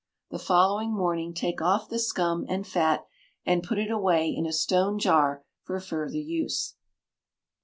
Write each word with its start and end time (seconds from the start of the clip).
The 0.31 0.39
following 0.39 0.95
morning 0.95 1.31
take 1.31 1.61
off 1.61 1.87
the 1.87 1.99
scum 1.99 2.47
and 2.49 2.65
fat, 2.65 3.05
and 3.45 3.61
put 3.61 3.77
it 3.77 3.91
away 3.91 4.33
in 4.35 4.47
a 4.47 4.51
stone 4.51 4.97
jar 4.97 5.43
for 5.61 5.79
further 5.79 6.17
use. 6.17 6.73